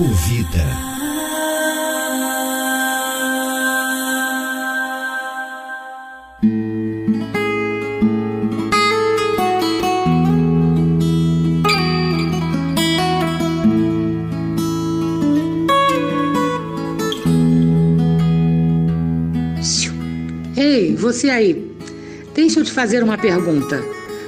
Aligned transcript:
Ecovida. 0.00 0.64
Ei, 20.56 20.96
você 20.96 21.28
aí, 21.28 21.76
deixa 22.34 22.60
eu 22.60 22.64
te 22.64 22.72
fazer 22.72 23.04
uma 23.04 23.18
pergunta. 23.18 23.84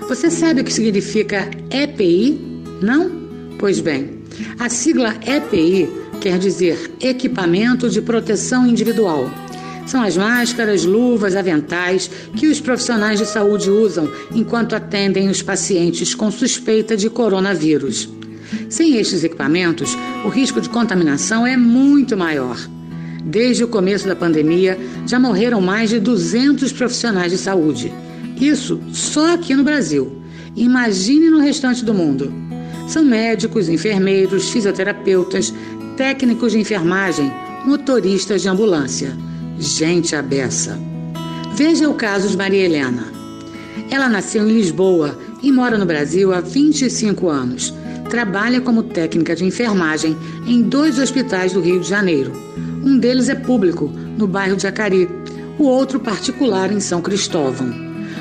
Você 0.06 0.30
sabe 0.30 0.60
o 0.60 0.64
que 0.64 0.72
significa 0.72 1.48
EPI? 1.70 2.38
Não? 2.82 3.10
Pois 3.58 3.80
bem, 3.80 4.21
a 4.58 4.68
sigla 4.68 5.14
EPI 5.26 5.88
quer 6.20 6.38
dizer 6.38 6.92
Equipamento 7.00 7.88
de 7.88 8.00
Proteção 8.00 8.66
Individual. 8.66 9.30
São 9.86 10.02
as 10.02 10.16
máscaras, 10.16 10.84
luvas, 10.84 11.34
aventais 11.34 12.10
que 12.36 12.46
os 12.46 12.60
profissionais 12.60 13.18
de 13.18 13.26
saúde 13.26 13.70
usam 13.70 14.08
enquanto 14.34 14.74
atendem 14.74 15.28
os 15.28 15.42
pacientes 15.42 16.14
com 16.14 16.30
suspeita 16.30 16.96
de 16.96 17.10
coronavírus. 17.10 18.08
Sem 18.68 18.96
estes 18.96 19.24
equipamentos, 19.24 19.96
o 20.24 20.28
risco 20.28 20.60
de 20.60 20.68
contaminação 20.68 21.46
é 21.46 21.56
muito 21.56 22.16
maior. 22.16 22.56
Desde 23.24 23.64
o 23.64 23.68
começo 23.68 24.06
da 24.06 24.16
pandemia, 24.16 24.78
já 25.06 25.18
morreram 25.18 25.60
mais 25.60 25.90
de 25.90 25.98
200 25.98 26.72
profissionais 26.72 27.32
de 27.32 27.38
saúde. 27.38 27.92
Isso 28.40 28.80
só 28.92 29.34
aqui 29.34 29.54
no 29.54 29.64
Brasil. 29.64 30.20
Imagine 30.56 31.30
no 31.30 31.38
restante 31.38 31.84
do 31.84 31.94
mundo. 31.94 32.51
São 32.92 33.02
médicos, 33.02 33.70
enfermeiros, 33.70 34.50
fisioterapeutas, 34.50 35.54
técnicos 35.96 36.52
de 36.52 36.58
enfermagem, 36.58 37.32
motoristas 37.64 38.42
de 38.42 38.50
ambulância. 38.50 39.16
Gente 39.58 40.14
abessa. 40.14 40.78
Veja 41.54 41.88
o 41.88 41.94
caso 41.94 42.28
de 42.28 42.36
Maria 42.36 42.66
Helena. 42.66 43.10
Ela 43.90 44.10
nasceu 44.10 44.46
em 44.46 44.52
Lisboa 44.52 45.18
e 45.42 45.50
mora 45.50 45.78
no 45.78 45.86
Brasil 45.86 46.34
há 46.34 46.42
25 46.42 47.30
anos. 47.30 47.72
Trabalha 48.10 48.60
como 48.60 48.82
técnica 48.82 49.34
de 49.34 49.46
enfermagem 49.46 50.14
em 50.46 50.60
dois 50.60 50.98
hospitais 50.98 51.54
do 51.54 51.62
Rio 51.62 51.80
de 51.80 51.88
Janeiro. 51.88 52.30
Um 52.84 52.98
deles 52.98 53.30
é 53.30 53.34
público, 53.34 53.90
no 54.18 54.26
bairro 54.26 54.56
de 54.56 54.66
Acari, 54.66 55.08
o 55.58 55.64
outro 55.64 55.98
particular 55.98 56.70
em 56.70 56.78
São 56.78 57.00
Cristóvão. 57.00 57.72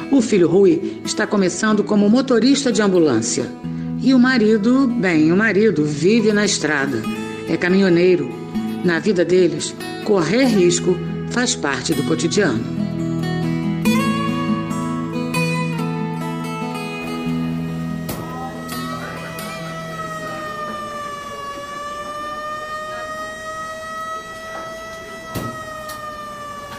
O 0.10 0.22
filho 0.22 0.48
Rui 0.48 1.02
está 1.04 1.28
começando 1.28 1.84
como 1.84 2.10
motorista 2.10 2.72
de 2.72 2.82
ambulância. 2.82 3.52
E 4.04 4.16
o 4.16 4.20
marido, 4.20 4.88
bem, 4.88 5.32
o 5.32 5.38
marido 5.38 5.86
vive 5.86 6.34
na 6.34 6.44
estrada, 6.44 7.04
é 7.48 7.56
caminhoneiro. 7.56 8.32
Na 8.84 8.98
vida 8.98 9.24
deles, 9.24 9.76
correr 10.06 10.46
risco 10.46 10.98
faz 11.30 11.56
parte 11.56 11.94
do 11.94 12.02
cotidiano. 12.04 12.60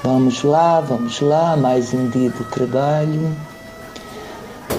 Vamos 0.02 0.42
lá, 0.42 0.80
vamos 0.80 1.20
lá, 1.20 1.56
mais 1.56 1.94
um 1.94 2.08
dia 2.08 2.30
de 2.30 2.44
trabalho. 2.46 3.32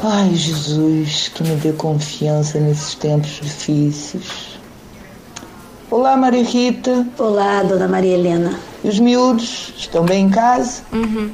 Ai, 0.06 0.36
Jesus, 0.36 1.30
que 1.30 1.42
me 1.44 1.56
dê 1.56 1.72
confiança 1.72 2.60
nesses 2.60 2.94
tempos 2.96 3.40
difíceis. 3.42 4.60
Olá, 5.90 6.18
Maria 6.18 6.44
Rita. 6.44 7.08
Olá, 7.18 7.64
dona 7.64 7.88
Maria 7.88 8.16
Helena. 8.16 8.60
E 8.84 8.90
os 8.90 9.00
miúdos 9.00 9.74
estão 9.78 10.04
bem 10.04 10.26
em 10.26 10.30
casa? 10.30 10.82
Uhum. 10.92 11.32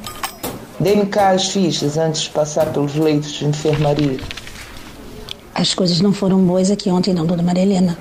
Dê-me 0.78 1.04
cá 1.06 1.30
as 1.30 1.48
fichas 1.48 1.98
antes 1.98 2.20
de 2.22 2.30
passar 2.30 2.66
pelos 2.66 2.94
leitos 2.94 3.32
de 3.32 3.46
enfermaria. 3.46 4.20
As 5.52 5.74
coisas 5.74 6.00
não 6.00 6.12
foram 6.12 6.38
boas 6.38 6.70
aqui 6.70 6.90
ontem, 6.90 7.12
não, 7.12 7.26
dona 7.26 7.42
Maria 7.42 7.64
Helena. 7.64 7.98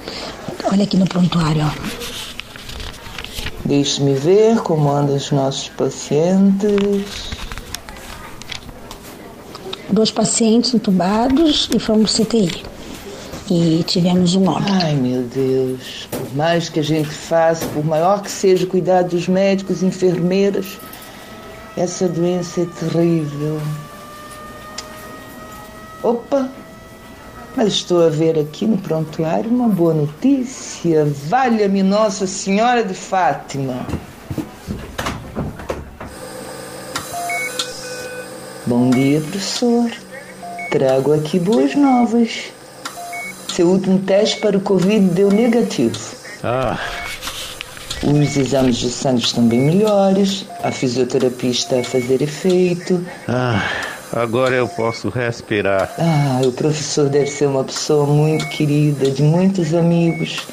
Olha 0.72 0.84
aqui 0.84 0.97
no 0.97 1.07
prontuário, 1.07 1.66
ó. 1.66 1.72
Deixe-me 3.66 4.13
ver 4.13 4.59
como 4.59 4.91
andam 4.91 5.16
os 5.16 5.31
nossos 5.31 5.69
pacientes. 5.69 7.38
Dois 9.91 10.11
pacientes 10.11 10.73
entubados 10.73 11.69
e 11.75 11.79
fomos 11.79 12.13
CTI. 12.13 12.63
E 13.50 13.83
tivemos 13.88 14.35
um 14.35 14.47
óbito. 14.47 14.72
Ai, 14.72 14.94
meu 14.94 15.23
Deus. 15.23 16.07
Por 16.11 16.35
mais 16.35 16.69
que 16.69 16.79
a 16.79 16.83
gente 16.83 17.09
faça, 17.09 17.66
por 17.67 17.83
maior 17.83 18.22
que 18.22 18.29
seja 18.29 18.66
o 18.66 18.67
cuidado 18.67 19.09
dos 19.09 19.27
médicos 19.27 19.81
e 19.81 19.88
enfermeiras, 19.88 20.77
essa 21.75 22.07
doença 22.07 22.61
é 22.61 22.66
terrível. 22.66 23.59
Opa! 26.03 26.50
Mas 27.56 27.69
estou 27.69 28.06
a 28.06 28.09
ver 28.09 28.38
aqui 28.38 28.67
no 28.67 28.77
prontuário 28.77 29.50
uma 29.50 29.67
boa 29.67 29.94
notícia. 29.94 31.06
Valha-me 31.27 31.81
Nossa 31.81 32.27
Senhora 32.27 32.83
de 32.83 32.94
Fátima. 32.94 33.85
Bom 38.69 38.91
dia, 38.91 39.19
professor. 39.19 39.90
Trago 40.69 41.12
aqui 41.13 41.40
boas 41.40 41.74
novas. 41.74 42.52
Seu 43.56 43.68
último 43.68 43.97
teste 43.97 44.40
para 44.40 44.56
o 44.56 44.62
Covid 44.62 45.07
deu 45.09 45.31
negativo. 45.31 45.97
Ah, 46.44 46.78
Os 48.03 48.38
exames 48.38 48.78
de 48.78 48.91
sangue 48.91 49.24
estão 49.24 49.47
bem 49.47 49.62
melhores. 49.62 50.46
A 50.63 50.72
fisioterapia 50.72 51.50
está 51.50 51.80
a 51.80 51.84
fazer 51.84 52.22
efeito. 52.22 53.03
ah, 53.28 53.59
agora 54.13 54.56
eu 54.56 54.68
posso 54.68 55.09
respirar. 55.09 55.91
Ah, 55.97 56.40
o 56.46 56.51
professor 56.51 57.09
deve 57.09 57.25
ser 57.31 57.47
uma 57.47 57.63
pessoa 57.63 58.06
muito 58.06 58.47
querida, 58.50 59.09
de 59.09 59.24
muitos 59.24 59.74
amigos. 59.74 60.46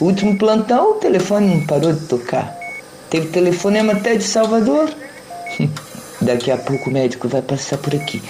O 0.00 0.06
último 0.06 0.36
plantão, 0.36 0.90
o 0.90 0.94
telefone 0.94 1.54
não 1.54 1.66
parou 1.66 1.92
de 1.92 2.04
tocar. 2.06 2.52
Teve 3.08 3.28
telefonema 3.28 3.92
até 3.92 4.16
de 4.16 4.24
Salvador. 4.24 4.90
Daqui 6.24 6.50
a 6.50 6.56
pouco 6.56 6.88
o 6.88 6.92
médico 6.92 7.28
vai 7.28 7.42
passar 7.42 7.78
por 7.78 7.94
aqui. 7.94 8.22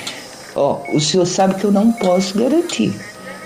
Ó, 0.56 0.80
o 0.92 1.00
senhor 1.00 1.26
sabe 1.26 1.54
que 1.54 1.64
eu 1.64 1.72
não 1.72 1.92
posso 1.92 2.36
garantir. 2.36 2.92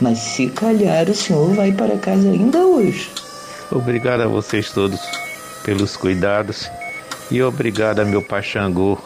Mas 0.01 0.19
se 0.19 0.49
calhar 0.49 1.09
o 1.09 1.15
senhor 1.15 1.55
vai 1.55 1.73
para 1.73 1.97
casa 1.99 2.29
ainda 2.29 2.59
hoje. 2.59 3.11
Obrigado 3.71 4.23
a 4.23 4.27
vocês 4.27 4.71
todos 4.71 5.01
pelos 5.65 5.97
cuidados 5.97 6.71
e 7.31 7.43
obrigado 7.43 8.01
a 8.01 8.05
meu 8.05 8.23
pai 8.23 8.43
Xangô 8.43 8.97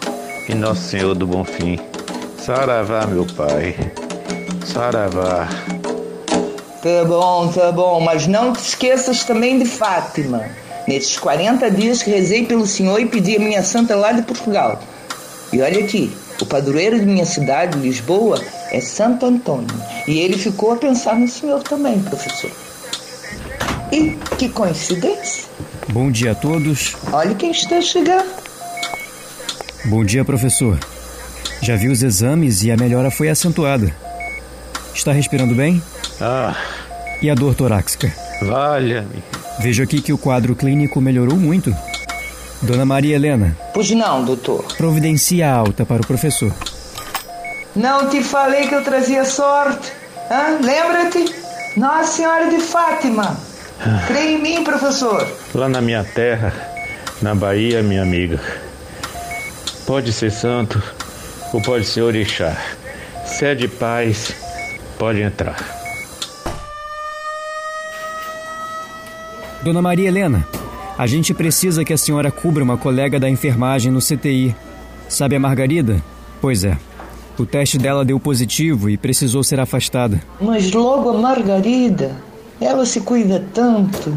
e 0.48 0.54
Nosso 0.54 0.82
Senhor 0.82 1.14
do 1.14 1.26
Bom 1.26 1.44
Fim. 1.44 1.78
Saravá, 2.38 3.06
meu 3.06 3.26
pai. 3.26 3.74
Saravá. 4.64 5.48
Tá 6.82 7.04
bom, 7.06 7.48
tá 7.48 7.72
bom, 7.72 8.00
mas 8.00 8.26
não 8.26 8.52
te 8.52 8.60
esqueças 8.60 9.24
também 9.24 9.58
de 9.58 9.64
Fátima. 9.64 10.44
Nesses 10.86 11.18
40 11.18 11.70
dias 11.70 12.02
que 12.02 12.10
rezei 12.10 12.44
pelo 12.44 12.66
senhor 12.66 13.00
e 13.00 13.06
pedi 13.06 13.36
a 13.36 13.40
minha 13.40 13.62
santa 13.62 13.94
lá 13.94 14.12
de 14.12 14.22
Portugal. 14.22 14.80
E 15.52 15.60
olha 15.60 15.84
aqui, 15.84 16.10
o 16.40 16.46
padroeiro 16.46 16.98
de 16.98 17.04
minha 17.06 17.26
cidade, 17.26 17.78
Lisboa, 17.78 18.40
é 18.70 18.80
Santo 18.80 19.26
Antônio. 19.26 19.68
E 20.08 20.18
ele 20.20 20.38
ficou 20.38 20.72
a 20.72 20.76
pensar 20.76 21.14
no 21.18 21.28
senhor 21.28 21.62
também, 21.62 22.00
professor. 22.00 22.50
E 23.92 24.16
que 24.38 24.48
coincidência. 24.48 25.44
Bom 25.88 26.10
dia 26.10 26.32
a 26.32 26.34
todos. 26.34 26.96
Olha 27.12 27.34
quem 27.34 27.50
está 27.50 27.80
chegando. 27.82 28.30
Bom 29.84 30.04
dia, 30.04 30.24
professor. 30.24 30.78
Já 31.60 31.76
vi 31.76 31.88
os 31.88 32.02
exames 32.02 32.62
e 32.62 32.70
a 32.70 32.76
melhora 32.76 33.10
foi 33.10 33.28
acentuada. 33.28 33.94
Está 34.94 35.12
respirando 35.12 35.54
bem? 35.54 35.82
Ah, 36.20 36.56
E 37.20 37.28
a 37.28 37.34
dor 37.34 37.54
torácica? 37.54 38.12
valha-me. 38.42 39.22
Vejo 39.60 39.82
aqui 39.82 40.00
que 40.00 40.12
o 40.12 40.18
quadro 40.18 40.56
clínico 40.56 41.00
melhorou 41.00 41.36
muito. 41.36 41.72
Dona 42.62 42.84
Maria 42.84 43.16
Helena, 43.16 43.56
Pois 43.74 43.90
não, 43.90 44.24
doutor. 44.24 44.64
providencie 44.76 45.42
a 45.42 45.52
alta 45.52 45.84
para 45.84 46.02
o 46.02 46.06
professor. 46.06 46.52
Não 47.74 48.08
te 48.08 48.22
falei 48.22 48.68
que 48.68 48.74
eu 48.74 48.84
trazia 48.84 49.24
sorte? 49.24 49.92
Hã? 50.30 50.58
Lembra-te? 50.64 51.24
Nossa 51.76 52.12
Senhora 52.12 52.48
de 52.50 52.58
Fátima. 52.60 53.36
Crê 54.06 54.34
em 54.34 54.42
mim, 54.42 54.62
professor. 54.62 55.26
Lá 55.54 55.68
na 55.68 55.80
minha 55.80 56.04
terra, 56.04 56.52
na 57.20 57.34
Bahia, 57.34 57.82
minha 57.82 58.02
amiga. 58.02 58.38
Pode 59.86 60.12
ser 60.12 60.30
santo 60.30 60.80
ou 61.52 61.60
pode 61.62 61.84
ser 61.86 62.02
orixá. 62.02 62.56
Se 63.26 63.46
é 63.46 63.54
de 63.54 63.66
paz, 63.66 64.32
pode 64.98 65.20
entrar. 65.20 65.56
Dona 69.62 69.80
Maria 69.82 70.08
Helena, 70.08 70.46
a 70.96 71.06
gente 71.06 71.32
precisa 71.32 71.84
que 71.84 71.92
a 71.92 71.98
senhora 71.98 72.30
cubra 72.30 72.62
uma 72.62 72.76
colega 72.76 73.18
da 73.18 73.28
enfermagem 73.28 73.90
no 73.90 74.00
CTI. 74.00 74.54
Sabe 75.08 75.36
a 75.36 75.40
Margarida? 75.40 76.02
Pois 76.40 76.64
é. 76.64 76.76
O 77.38 77.46
teste 77.46 77.78
dela 77.78 78.04
deu 78.04 78.20
positivo 78.20 78.90
e 78.90 78.96
precisou 78.96 79.42
ser 79.42 79.58
afastada. 79.58 80.22
Mas 80.40 80.70
logo 80.70 81.10
a 81.10 81.14
Margarida, 81.14 82.12
ela 82.60 82.84
se 82.84 83.00
cuida 83.00 83.44
tanto. 83.52 84.16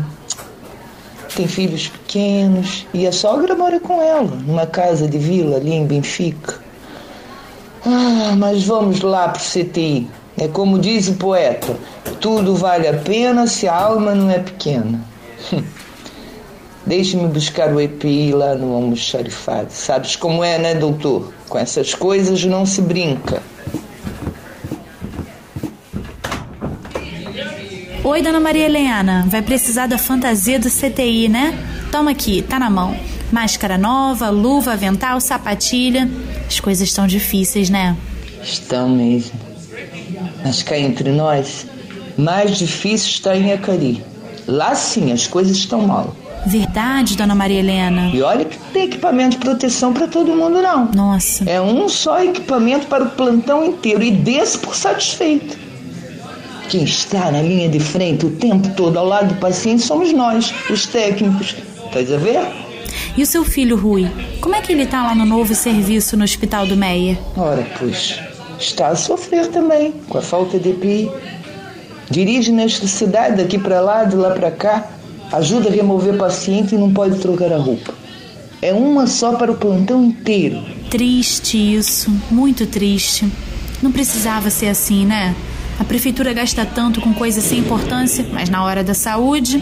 tem 1.36 1.48
filhos 1.48 1.88
pequenos 1.88 2.86
e 2.94 3.08
a 3.08 3.12
sogra 3.12 3.56
mora 3.56 3.80
com 3.80 4.02
ela, 4.02 4.36
numa 4.46 4.66
casa 4.66 5.08
de 5.08 5.18
vila 5.18 5.58
ali 5.58 5.74
em 5.74 5.86
Benfica. 5.86 6.60
Ah, 7.86 8.36
mas 8.38 8.66
vamos 8.66 9.02
lá 9.02 9.30
pro 9.30 9.42
CTI. 9.42 10.08
É 10.38 10.48
como 10.48 10.80
diz 10.80 11.08
o 11.08 11.14
poeta: 11.14 11.78
tudo 12.20 12.56
vale 12.56 12.88
a 12.88 12.94
pena 12.94 13.48
se 13.48 13.68
a 13.68 13.76
alma 13.76 14.14
não 14.14 14.30
é 14.30 14.40
pequena. 14.40 15.02
Deixe-me 16.86 17.28
buscar 17.28 17.74
o 17.74 17.82
EPI 17.82 18.32
lá 18.32 18.54
no 18.54 18.74
almoxarifado. 18.74 19.72
Sabes 19.72 20.16
como 20.16 20.44
é, 20.44 20.60
né, 20.60 20.76
doutor? 20.76 21.34
Com 21.50 21.58
essas 21.58 21.96
coisas 21.96 22.46
não 22.46 22.66
se 22.66 22.82
brinca. 22.82 23.42
Oi, 28.04 28.22
dona 28.22 28.40
Maria 28.40 28.66
Helena. 28.66 29.26
Vai 29.28 29.42
precisar 29.42 29.88
da 29.88 29.98
fantasia 29.98 30.60
do 30.60 30.70
CTI, 30.70 31.28
né? 31.28 31.58
Toma 31.92 32.12
aqui, 32.12 32.44
tá 32.44 32.60
na 32.60 32.70
mão. 32.70 32.96
Máscara 33.32 33.80
nova, 33.80 34.30
luva, 34.30 34.74
avental, 34.74 35.20
sapatilha. 35.20 36.08
As 36.48 36.60
coisas 36.60 36.88
estão 36.88 37.08
difíceis, 37.08 37.68
né? 37.68 37.98
Estão 38.44 38.88
mesmo. 38.90 39.40
Mas 40.44 40.62
cá 40.62 40.78
entre 40.78 41.12
nós, 41.12 41.66
mais 42.16 42.60
difícil 42.60 43.10
está 43.10 43.36
em 43.36 43.52
Acari. 43.52 44.04
Lá 44.48 44.76
sim, 44.76 45.12
as 45.12 45.26
coisas 45.26 45.58
estão 45.58 45.82
mal. 45.82 46.16
Verdade, 46.46 47.18
dona 47.18 47.34
Maria 47.34 47.60
Helena. 47.60 48.12
E 48.14 48.22
olha 48.22 48.46
que 48.46 48.58
não 48.58 48.68
tem 48.68 48.84
equipamento 48.84 49.32
de 49.32 49.38
proteção 49.38 49.94
para 49.94 50.08
todo 50.08 50.36
mundo, 50.36 50.62
não. 50.62 50.92
Nossa. 50.94 51.44
É 51.50 51.60
um 51.60 51.90
só 51.90 52.24
equipamento 52.24 52.88
para 52.88 53.04
o 53.04 53.10
plantão 53.10 53.66
inteiro 53.66 54.04
e 54.04 54.12
desse 54.12 54.58
por 54.58 54.76
satisfeito. 54.76 55.58
Quem 56.70 56.84
está 56.84 57.32
na 57.32 57.42
linha 57.42 57.70
de 57.70 57.80
frente 57.80 58.26
o 58.26 58.32
tempo 58.32 58.70
todo 58.76 58.98
ao 58.98 59.06
lado 59.06 59.34
do 59.34 59.40
paciente 59.40 59.82
somos 59.82 60.12
nós, 60.14 60.54
os 60.70 60.86
técnicos. 60.86 61.56
Estás 61.86 62.12
a 62.12 62.18
ver? 62.18 62.42
E 63.18 63.24
o 63.24 63.26
seu 63.26 63.44
filho, 63.44 63.78
Rui? 63.78 64.10
Como 64.42 64.56
é 64.56 64.62
que 64.62 64.72
ele 64.72 64.84
está 64.84 65.04
lá 65.04 65.16
no 65.16 65.26
novo 65.26 65.56
serviço 65.56 66.18
no 66.18 66.24
Hospital 66.24 66.68
do 66.68 66.76
Meia? 66.76 67.18
Ora, 67.38 67.66
pois, 67.80 68.20
está 68.60 68.90
a 68.90 68.96
sofrer 68.96 69.48
também 69.48 69.94
com 70.10 70.18
a 70.18 70.22
falta 70.22 70.60
de 70.60 70.70
EPI. 70.70 71.10
Dirige 72.10 72.52
nesta 72.52 72.88
cidade 72.88 73.38
daqui 73.42 73.58
para 73.58 73.80
lá, 73.80 74.04
de 74.04 74.16
lá 74.16 74.32
para 74.32 74.52
cá, 74.52 74.88
ajuda 75.32 75.70
a 75.70 75.72
remover 75.72 76.18
paciente 76.18 76.76
e 76.76 76.78
não 76.78 76.92
pode 76.92 77.20
trocar 77.20 77.52
a 77.52 77.58
roupa. 77.58 77.94
É 78.62 78.74
uma 78.74 79.06
só 79.08 79.34
para 79.34 79.52
o 79.52 79.56
plantão 79.56 80.04
inteiro. 80.04 80.64
Triste 80.90 81.58
isso, 81.58 82.12
muito 82.32 82.66
triste. 82.66 83.32
Não 83.82 83.92
precisava 83.92 84.50
ser 84.50 84.68
assim, 84.68 85.06
né? 85.06 85.36
A 85.80 85.84
prefeitura 85.84 86.34
gasta 86.34 86.66
tanto 86.66 87.02
com 87.02 87.14
coisas 87.14 87.44
sem 87.44 87.60
importância, 87.60 88.26
mas 88.32 88.50
na 88.50 88.64
hora 88.64 88.84
da 88.84 88.94
saúde. 88.94 89.62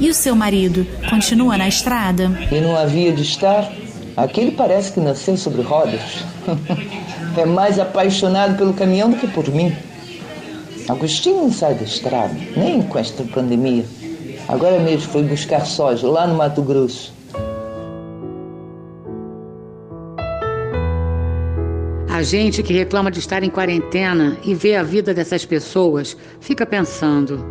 E 0.00 0.08
o 0.08 0.14
seu 0.14 0.36
marido 0.36 0.86
continua 1.10 1.56
na 1.56 1.66
estrada? 1.66 2.30
E 2.52 2.60
não 2.60 2.76
havia 2.76 3.12
de 3.12 3.22
estar? 3.22 3.72
Aquele 4.16 4.52
parece 4.52 4.92
que 4.92 5.00
nasceu 5.00 5.36
sobre 5.36 5.62
rodas. 5.62 6.24
é 7.36 7.46
mais 7.46 7.78
apaixonado 7.78 8.56
pelo 8.56 8.74
caminhão 8.74 9.10
do 9.10 9.16
que 9.16 9.26
por 9.26 9.48
mim. 9.48 9.74
Agostinho 10.88 11.42
não 11.42 11.52
sai 11.52 11.74
da 11.74 11.84
estrada, 11.84 12.34
nem 12.56 12.82
com 12.82 12.98
esta 12.98 13.22
pandemia. 13.24 13.84
Agora 14.48 14.80
mesmo 14.80 15.10
foi 15.12 15.24
buscar 15.24 15.66
soja 15.66 16.08
lá 16.08 16.26
no 16.26 16.34
Mato 16.34 16.62
Grosso. 16.62 17.12
A 22.08 22.22
gente 22.22 22.62
que 22.62 22.72
reclama 22.72 23.10
de 23.10 23.20
estar 23.20 23.42
em 23.42 23.50
quarentena 23.50 24.38
e 24.42 24.54
vê 24.54 24.74
a 24.74 24.82
vida 24.82 25.12
dessas 25.12 25.44
pessoas 25.44 26.16
fica 26.40 26.64
pensando: 26.64 27.44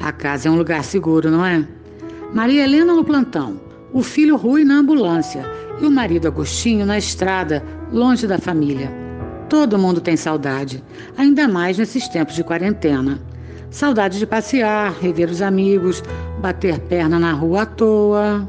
a 0.00 0.10
casa 0.10 0.48
é 0.48 0.50
um 0.50 0.56
lugar 0.56 0.82
seguro, 0.82 1.30
não 1.30 1.46
é? 1.46 1.64
Maria 2.34 2.64
Helena 2.64 2.94
no 2.94 3.04
plantão, 3.04 3.60
o 3.92 4.02
filho 4.02 4.36
Rui 4.36 4.64
na 4.64 4.74
ambulância 4.74 5.44
e 5.80 5.86
o 5.86 5.90
marido 5.90 6.26
Agostinho 6.26 6.84
na 6.84 6.98
estrada, 6.98 7.64
longe 7.92 8.26
da 8.26 8.38
família. 8.38 8.92
Todo 9.48 9.78
mundo 9.78 10.00
tem 10.00 10.16
saudade, 10.16 10.82
ainda 11.16 11.46
mais 11.46 11.78
nesses 11.78 12.08
tempos 12.08 12.34
de 12.34 12.44
quarentena. 12.44 13.20
Saudade 13.70 14.18
de 14.18 14.26
passear, 14.26 14.92
rever 15.00 15.30
os 15.30 15.40
amigos, 15.40 16.02
bater 16.40 16.80
perna 16.80 17.18
na 17.18 17.32
rua 17.32 17.62
à 17.62 17.66
toa. 17.66 18.48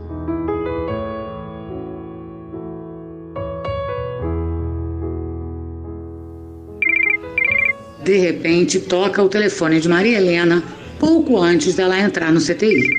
De 8.04 8.18
repente, 8.18 8.80
toca 8.80 9.22
o 9.22 9.30
telefone 9.30 9.80
de 9.80 9.88
Maria 9.88 10.18
Helena 10.18 10.64
pouco 11.00 11.38
antes 11.38 11.76
dela 11.76 12.00
entrar 12.00 12.32
no 12.32 12.40
CTI. 12.40 12.90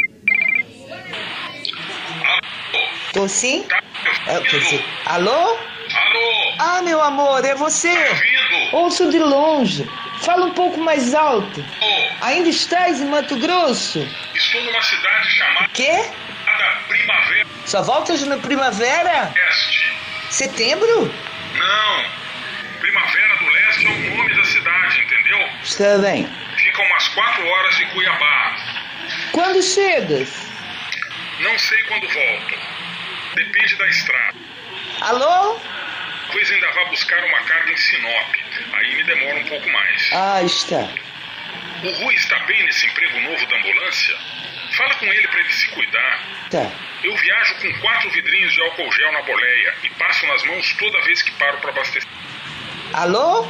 Tô 3.13 3.29
sim? 3.29 3.65
É, 4.27 4.41
quer 4.41 4.59
dizer, 4.59 4.85
alô? 5.07 5.31
Alô? 5.31 5.57
Ah, 6.59 6.83
meu 6.83 7.03
amor, 7.03 7.45
é 7.45 7.55
você? 7.55 7.93
Ouço 8.73 9.11
de 9.11 9.19
longe. 9.19 9.89
Fala 10.23 10.47
um 10.47 10.53
pouco 10.53 10.79
mais 10.81 11.15
alto. 11.15 11.65
Oh, 11.81 12.25
Ainda 12.25 12.49
estás 12.49 13.01
em 13.01 13.07
Mato 13.07 13.37
Grosso? 13.37 14.07
estou 14.35 14.63
numa 14.63 14.83
cidade 14.83 15.31
chamada 15.31 15.69
Quê? 15.75 16.05
Primavera 16.89 17.47
Só 17.67 17.83
voltas 17.83 18.23
na 18.25 18.37
primavera? 18.39 19.33
Leste. 19.35 19.93
Setembro? 20.31 21.13
Não. 21.55 22.05
Primavera 22.81 23.37
do 23.37 23.47
Leste 23.51 23.87
é 23.87 23.91
o 23.91 24.17
nome 24.17 24.35
da 24.35 24.45
cidade, 24.45 25.01
entendeu? 25.01 25.49
Está 25.63 25.99
bem. 25.99 26.29
Fica 26.57 26.83
umas 26.83 27.09
quatro 27.09 27.47
horas 27.47 27.77
de 27.77 27.87
Cuiabá. 27.87 28.57
Quando 29.33 29.63
chegas? 29.63 30.47
Não 31.41 31.59
sei 31.59 31.83
quando 31.85 32.09
volto. 32.09 32.55
Depende 33.35 33.75
da 33.77 33.89
estrada. 33.89 34.35
Alô? 35.01 35.59
Pois 36.33 36.51
ainda 36.51 36.71
vá 36.73 36.85
buscar 36.87 37.23
uma 37.25 37.41
carga 37.41 37.73
em 37.73 37.77
Sinop. 37.77 38.35
Aí 38.73 38.97
me 38.97 39.05
demora 39.05 39.39
um 39.39 39.45
pouco 39.45 39.69
mais. 39.71 40.11
Ah, 40.13 40.43
está. 40.43 40.89
O 41.85 41.91
Rui 42.03 42.15
está 42.15 42.39
bem 42.41 42.65
nesse 42.65 42.87
emprego 42.87 43.21
novo 43.21 43.47
da 43.47 43.57
ambulância? 43.57 44.17
Fala 44.73 44.95
com 44.95 45.07
ele 45.07 45.29
para 45.29 45.41
ele 45.41 45.53
se 45.53 45.69
cuidar. 45.69 46.21
Tá. 46.51 46.71
Eu 47.03 47.15
viajo 47.17 47.55
com 47.57 47.81
quatro 47.81 48.11
vidrinhos 48.11 48.53
de 48.53 48.63
álcool 48.63 48.91
gel 48.93 49.13
na 49.13 49.23
boleia 49.23 49.75
e 49.83 49.91
passo 49.91 50.27
nas 50.27 50.43
mãos 50.45 50.73
toda 50.79 51.01
vez 51.03 51.21
que 51.23 51.33
paro 51.33 51.59
para 51.59 51.71
abastecer. 51.71 52.09
Alô? 52.95 53.47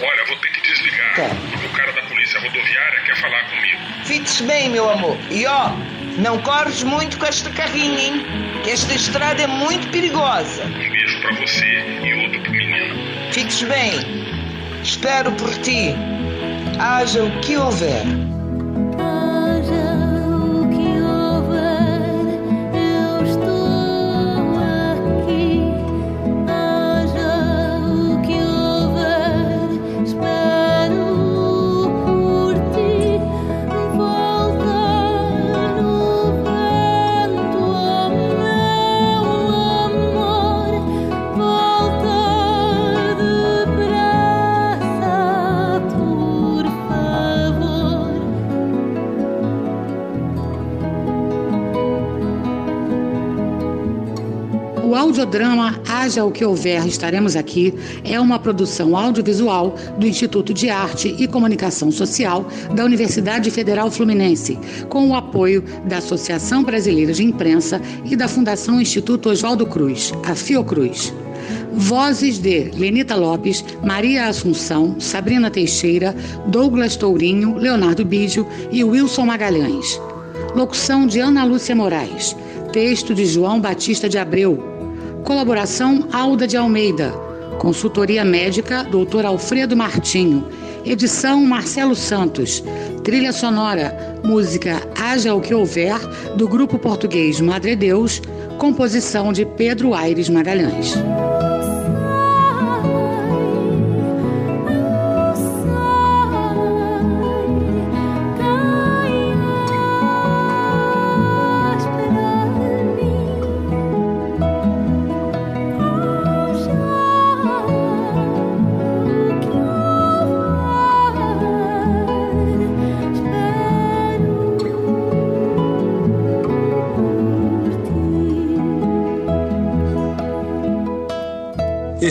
Olha, 0.00 0.24
vou 0.24 0.36
ter 0.38 0.50
que 0.50 0.60
desligar. 0.62 1.14
Tá. 1.14 1.28
Porque 1.50 1.66
o 1.66 1.70
cara 1.70 1.92
da 1.92 2.02
polícia 2.02 2.40
rodoviária 2.40 3.00
quer 3.02 3.16
falar 3.16 3.44
comigo. 3.44 3.78
Fique-se 4.04 4.42
bem, 4.42 4.68
meu 4.68 4.90
amor. 4.90 5.16
E 5.30 5.46
ó, 5.46 5.70
não 6.18 6.38
corres 6.38 6.82
muito 6.82 7.18
com 7.18 7.26
esta 7.26 7.50
carrinha, 7.50 8.00
hein? 8.00 8.26
Que 8.62 8.70
esta 8.70 8.94
estrada 8.94 9.42
é 9.42 9.46
muito 9.46 9.88
perigosa. 9.90 10.64
Um 10.64 10.72
beijo 10.72 11.20
pra 11.20 11.32
você 11.36 11.64
e 12.04 12.26
outro 12.26 12.42
pro 12.42 12.52
menino. 12.52 13.32
Fiques 13.32 13.62
bem. 13.62 13.92
Espero 14.82 15.32
por 15.32 15.50
ti. 15.58 15.94
Haja 16.78 17.22
o 17.22 17.30
que 17.40 17.56
houver. 17.56 18.04
Audiodrama 55.32 55.80
Haja 55.88 56.26
o 56.26 56.30
que 56.30 56.44
houver, 56.44 56.86
estaremos 56.86 57.36
aqui 57.36 57.72
é 58.04 58.20
uma 58.20 58.38
produção 58.38 58.94
audiovisual 58.94 59.74
do 59.96 60.06
Instituto 60.06 60.52
de 60.52 60.68
Arte 60.68 61.16
e 61.18 61.26
Comunicação 61.26 61.90
Social 61.90 62.46
da 62.74 62.84
Universidade 62.84 63.50
Federal 63.50 63.90
Fluminense, 63.90 64.58
com 64.90 65.08
o 65.08 65.14
apoio 65.14 65.64
da 65.86 65.98
Associação 65.98 66.62
Brasileira 66.62 67.14
de 67.14 67.24
Imprensa 67.24 67.80
e 68.04 68.14
da 68.14 68.28
Fundação 68.28 68.78
Instituto 68.78 69.30
Oswaldo 69.30 69.64
Cruz, 69.64 70.12
a 70.22 70.34
Fiocruz. 70.34 71.14
Vozes 71.72 72.38
de 72.38 72.70
Lenita 72.76 73.16
Lopes, 73.16 73.64
Maria 73.82 74.26
Assunção, 74.26 74.96
Sabrina 75.00 75.50
Teixeira, 75.50 76.14
Douglas 76.48 76.94
Tourinho, 76.94 77.56
Leonardo 77.56 78.04
Biggio 78.04 78.46
e 78.70 78.84
Wilson 78.84 79.24
Magalhães. 79.24 79.98
Locução 80.54 81.06
de 81.06 81.20
Ana 81.20 81.42
Lúcia 81.42 81.74
Moraes. 81.74 82.36
Texto 82.70 83.14
de 83.14 83.24
João 83.24 83.58
Batista 83.58 84.10
de 84.10 84.18
Abreu. 84.18 84.71
Colaboração 85.24 86.08
Alda 86.12 86.46
de 86.46 86.56
Almeida. 86.56 87.12
Consultoria 87.58 88.24
médica 88.24 88.82
Dr. 88.82 89.24
Alfredo 89.24 89.76
Martinho. 89.76 90.46
Edição 90.84 91.44
Marcelo 91.44 91.94
Santos. 91.94 92.62
Trilha 93.04 93.32
sonora, 93.32 94.20
música 94.24 94.82
Haja 94.98 95.34
o 95.34 95.40
que 95.40 95.54
houver, 95.54 95.96
do 96.36 96.48
grupo 96.48 96.78
português 96.78 97.40
Madre 97.40 97.76
Deus, 97.76 98.20
composição 98.58 99.32
de 99.32 99.44
Pedro 99.44 99.94
Aires 99.94 100.28
Magalhães. 100.28 100.94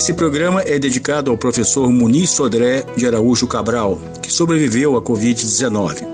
Esse 0.01 0.13
programa 0.15 0.63
é 0.63 0.79
dedicado 0.79 1.29
ao 1.29 1.37
professor 1.37 1.91
Muniz 1.91 2.31
Sodré 2.31 2.83
de 2.97 3.05
Araújo 3.05 3.45
Cabral, 3.45 4.01
que 4.19 4.33
sobreviveu 4.33 4.97
à 4.97 5.01
Covid-19. 5.01 6.07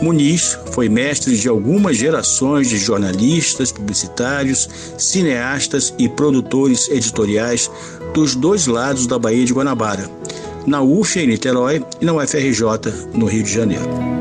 Muniz 0.00 0.56
foi 0.70 0.88
mestre 0.88 1.36
de 1.36 1.48
algumas 1.48 1.96
gerações 1.96 2.68
de 2.68 2.78
jornalistas, 2.78 3.72
publicitários, 3.72 4.68
cineastas 4.96 5.92
e 5.98 6.08
produtores 6.08 6.88
editoriais 6.88 7.68
dos 8.14 8.36
dois 8.36 8.68
lados 8.68 9.08
da 9.08 9.18
Baía 9.18 9.44
de 9.44 9.52
Guanabara, 9.52 10.08
na 10.64 10.80
UF 10.80 11.18
em 11.18 11.26
Niterói 11.26 11.84
e 12.00 12.04
na 12.04 12.12
UFRJ, 12.12 12.62
no 13.12 13.26
Rio 13.26 13.42
de 13.42 13.52
Janeiro. 13.52 14.15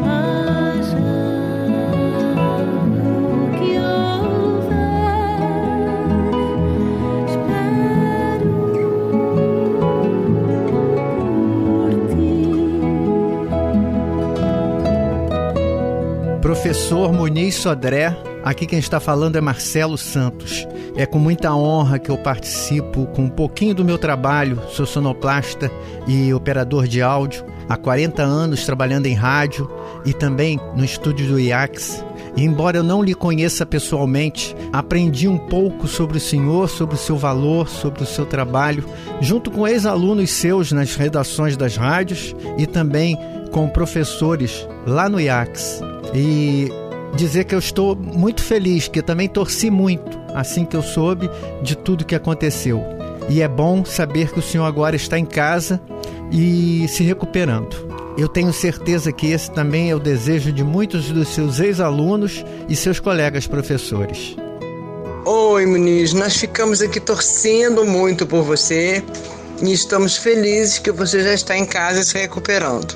Professor 16.46 17.12
Muniz 17.12 17.56
Sodré, 17.56 18.16
aqui 18.44 18.68
quem 18.68 18.78
está 18.78 19.00
falando 19.00 19.36
é 19.36 19.42
Marcelo 19.42 19.98
Santos. 19.98 20.68
É 20.96 21.04
com 21.04 21.18
muita 21.18 21.56
honra 21.56 21.98
que 21.98 22.12
eu 22.12 22.20
participo 22.20 23.08
com 23.08 23.24
um 23.24 23.30
pouquinho 23.30 23.74
do 23.74 23.84
meu 23.84 23.98
trabalho, 23.98 24.62
sou 24.70 24.86
sonoplasta 24.86 25.72
e 26.08 26.32
operador 26.36 26.88
de 26.88 27.02
áudio, 27.02 27.44
há 27.68 27.76
40 27.76 28.22
anos 28.22 28.64
trabalhando 28.64 29.08
em 29.08 29.16
rádio 29.16 29.68
e 30.06 30.14
também 30.14 30.60
no 30.76 30.86
estúdio 30.86 31.26
do 31.26 31.40
IAX. 31.40 32.06
E 32.38 32.44
embora 32.44 32.78
eu 32.78 32.84
não 32.84 33.02
lhe 33.02 33.16
conheça 33.16 33.66
pessoalmente, 33.66 34.56
aprendi 34.72 35.28
um 35.28 35.40
pouco 35.40 35.88
sobre 35.88 36.18
o 36.18 36.22
senhor, 36.22 36.70
sobre 36.70 36.94
o 36.94 37.00
seu 37.00 37.18
valor, 37.18 37.68
sobre 37.68 38.04
o 38.04 38.06
seu 38.06 38.24
trabalho, 38.24 38.86
junto 39.20 39.50
com 39.50 39.68
ex-alunos 39.68 40.30
seus 40.30 40.72
nas 40.72 40.94
redações 40.94 41.58
das 41.58 41.76
rádios 41.76 42.36
e 42.56 42.68
também 42.68 43.18
com 43.52 43.68
professores 43.68 44.68
lá 44.86 45.10
no 45.10 45.20
IAX. 45.20 45.82
E 46.16 46.72
dizer 47.16 47.44
que 47.44 47.54
eu 47.54 47.60
estou 47.60 47.96
muito 47.96 48.42
feliz, 48.42 48.88
que 48.88 49.02
também 49.02 49.28
torci 49.28 49.70
muito 49.70 50.26
assim 50.36 50.66
que 50.66 50.76
eu 50.76 50.84
soube 50.84 51.30
de 51.64 51.78
tudo 51.78 52.06
que 52.06 52.14
aconteceu. 52.14 52.84
E 53.30 53.42
é 53.42 53.48
bom 53.48 53.84
saber 53.86 54.32
que 54.32 54.40
o 54.40 54.42
senhor 54.42 54.66
agora 54.66 54.96
está 54.96 55.18
em 55.18 55.26
casa 55.26 55.82
e 56.32 56.86
se 56.90 57.04
recuperando. 57.04 57.96
Eu 58.18 58.28
tenho 58.28 58.54
certeza 58.54 59.12
que 59.12 59.32
esse 59.32 59.50
também 59.52 59.90
é 59.90 59.96
o 59.96 60.00
desejo 60.00 60.52
de 60.52 60.64
muitos 60.64 61.10
dos 61.10 61.30
seus 61.30 61.60
ex-alunos 61.60 62.46
e 62.70 62.76
seus 62.76 63.00
colegas 63.00 63.48
professores. 63.48 64.36
Oi, 65.26 65.66
Muniz, 65.66 66.14
nós 66.14 66.36
ficamos 66.36 66.82
aqui 66.82 67.00
torcendo 67.00 67.84
muito 67.84 68.28
por 68.28 68.44
você 68.44 69.04
e 69.62 69.74
estamos 69.74 70.18
felizes 70.18 70.78
que 70.78 70.92
você 70.92 71.24
já 71.24 71.34
está 71.34 71.58
em 71.58 71.66
casa 71.66 72.04
se 72.04 72.18
recuperando. 72.18 72.96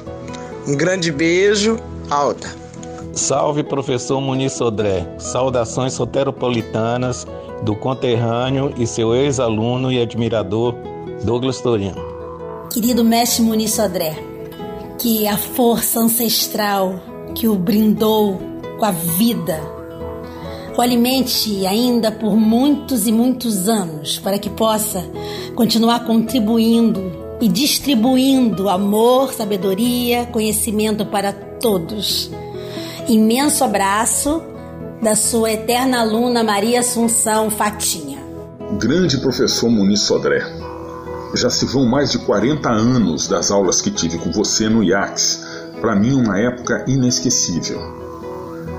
Um 0.68 0.76
grande 0.76 1.12
beijo, 1.12 1.78
Alta. 2.10 2.69
Salve, 3.14 3.64
professor 3.64 4.22
Muniz 4.22 4.54
Sodré. 4.54 5.06
Saudações 5.18 5.94
soteropolitanas 5.94 7.26
do 7.64 7.76
conterrâneo 7.76 8.74
e 8.78 8.88
seu 8.88 9.16
ex-aluno 9.16 9.92
e 9.92 10.02
admirador 10.02 10.76
Douglas 11.24 11.60
Torino. 11.60 12.02
Querido 12.72 13.04
mestre 13.04 13.42
Muniz 13.42 13.74
Sodré, 13.74 14.16
que 14.98 15.28
a 15.28 15.38
força 15.38 16.00
ancestral 16.00 17.00
que 17.36 17.48
o 17.48 17.56
brindou 17.56 18.40
com 18.78 18.86
a 18.86 18.92
vida 18.92 19.80
o 20.80 20.82
alimente 20.82 21.66
ainda 21.68 22.10
por 22.10 22.38
muitos 22.38 23.06
e 23.06 23.12
muitos 23.12 23.68
anos 23.68 24.18
para 24.18 24.40
que 24.40 24.50
possa 24.50 25.06
continuar 25.54 26.06
contribuindo 26.06 27.12
e 27.42 27.50
distribuindo 27.50 28.70
amor, 28.70 29.34
sabedoria, 29.34 30.26
conhecimento 30.28 31.06
para 31.06 31.34
todos. 31.34 32.32
Imenso 33.10 33.64
abraço 33.64 34.40
da 35.02 35.16
sua 35.16 35.52
eterna 35.52 36.02
aluna 36.02 36.44
Maria 36.44 36.82
Assunção 36.82 37.50
Fatinha. 37.50 38.20
Grande 38.78 39.18
professor 39.18 39.68
Muniz 39.68 40.02
Sodré. 40.02 40.46
Já 41.34 41.50
se 41.50 41.66
vão 41.66 41.88
mais 41.88 42.12
de 42.12 42.20
40 42.20 42.70
anos 42.70 43.28
das 43.28 43.50
aulas 43.50 43.82
que 43.82 43.90
tive 43.90 44.20
com 44.20 44.32
você 44.32 44.70
no 44.70 44.84
IACS. 44.84 45.44
Para 45.82 45.96
mim, 45.96 46.14
uma 46.14 46.38
época 46.38 46.86
inesquecível. 46.88 47.82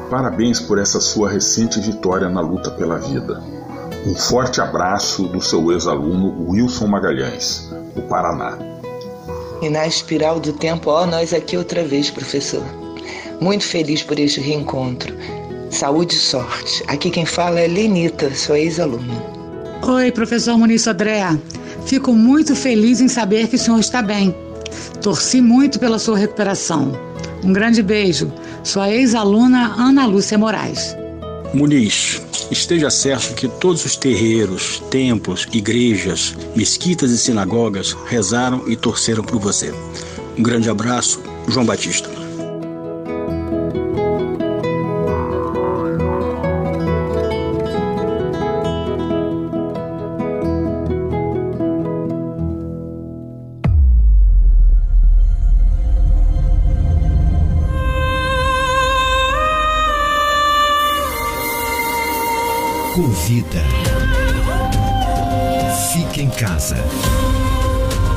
Parabéns 0.09 0.61
por 0.61 0.79
essa 0.79 1.01
sua 1.01 1.29
recente 1.29 1.81
vitória 1.81 2.29
na 2.29 2.41
luta 2.41 2.71
pela 2.71 2.99
vida. 2.99 3.43
Um 4.07 4.15
forte 4.15 4.61
abraço 4.61 5.25
do 5.25 5.41
seu 5.41 5.73
ex-aluno 5.73 6.49
Wilson 6.49 6.87
Magalhães, 6.87 7.69
do 7.97 8.03
Paraná. 8.03 8.57
E 9.61 9.69
na 9.69 9.89
espiral 9.89 10.39
do 10.39 10.53
tempo, 10.53 10.89
ó, 10.89 11.05
nós 11.05 11.35
aqui 11.35 11.57
outra 11.57 11.83
vez, 11.83 12.13
professor. 12.13 12.63
Muito 13.41 13.65
feliz 13.65 14.03
por 14.03 14.19
este 14.19 14.39
reencontro. 14.39 15.17
Saúde 15.71 16.15
e 16.15 16.19
sorte. 16.19 16.85
Aqui 16.89 17.11
quem 17.11 17.25
fala 17.25 17.59
é 17.59 17.67
Lenita, 17.67 18.35
sua 18.35 18.59
ex-aluna. 18.59 19.15
Oi, 19.83 20.13
professor 20.13 20.59
Muniz 20.59 20.83
Sodré. 20.83 21.25
Fico 21.87 22.13
muito 22.13 22.55
feliz 22.55 23.01
em 23.01 23.09
saber 23.09 23.49
que 23.49 23.57
o 23.57 23.59
senhor 23.59 23.81
está 23.81 24.03
bem. 24.03 24.35
Torci 25.01 25.41
muito 25.41 25.79
pela 25.79 25.99
sua 25.99 26.19
recuperação. 26.19 26.93
Um 27.43 27.51
grande 27.51 27.83
beijo. 27.83 28.31
Sua 28.63 28.91
ex-aluna 28.91 29.75
Ana 29.79 30.05
Lúcia 30.05 30.37
Moraes. 30.37 30.95
Muniz, 31.55 32.21
esteja 32.51 32.91
certo 32.91 33.35
que 33.35 33.49
todos 33.49 33.87
os 33.87 33.97
terreiros, 33.97 34.83
templos, 34.91 35.49
igrejas, 35.51 36.37
mesquitas 36.55 37.11
e 37.11 37.17
sinagogas 37.17 37.97
rezaram 38.07 38.69
e 38.69 38.77
torceram 38.77 39.25
por 39.25 39.41
você. 39.41 39.73
Um 40.37 40.43
grande 40.43 40.69
abraço, 40.69 41.23
João 41.49 41.65
Batista. 41.65 42.20
Convida. 62.95 63.63
Fique 65.93 66.23
em 66.23 66.31
casa. 66.31 66.77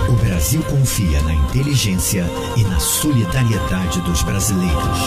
O 0.10 0.14
Brasil 0.14 0.64
confia 0.64 1.22
na 1.22 1.34
inteligência 1.34 2.26
e 2.58 2.64
na 2.64 2.80
solidariedade 2.80 4.02
dos 4.02 4.24
brasileiros. 4.24 5.00